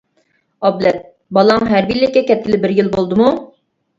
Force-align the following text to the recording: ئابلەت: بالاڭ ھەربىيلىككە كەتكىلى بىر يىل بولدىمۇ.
ئابلەت: 0.67 1.03
بالاڭ 1.37 1.65
ھەربىيلىككە 1.73 2.23
كەتكىلى 2.31 2.61
بىر 2.65 2.73
يىل 2.79 2.89
بولدىمۇ. 2.97 3.29